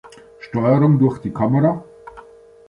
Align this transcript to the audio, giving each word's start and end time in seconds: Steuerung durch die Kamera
Steuerung 0.39 0.97
durch 0.97 1.19
die 1.19 1.31
Kamera 1.31 1.83